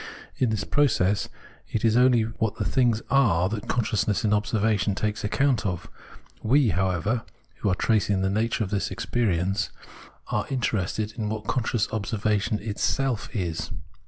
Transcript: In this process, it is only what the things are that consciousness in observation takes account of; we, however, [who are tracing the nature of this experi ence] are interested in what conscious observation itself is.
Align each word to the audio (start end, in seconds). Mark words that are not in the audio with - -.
In 0.37 0.49
this 0.49 0.63
process, 0.63 1.29
it 1.69 1.85
is 1.85 1.95
only 1.95 2.23
what 2.23 2.55
the 2.57 2.65
things 2.65 3.03
are 3.11 3.47
that 3.49 3.67
consciousness 3.67 4.25
in 4.25 4.33
observation 4.33 4.95
takes 4.95 5.23
account 5.23 5.63
of; 5.63 5.91
we, 6.41 6.69
however, 6.69 7.21
[who 7.57 7.69
are 7.69 7.75
tracing 7.75 8.23
the 8.23 8.29
nature 8.31 8.63
of 8.63 8.71
this 8.71 8.89
experi 8.89 9.37
ence] 9.37 9.69
are 10.29 10.47
interested 10.49 11.13
in 11.19 11.29
what 11.29 11.45
conscious 11.45 11.87
observation 11.93 12.57
itself 12.63 13.29
is. 13.35 13.69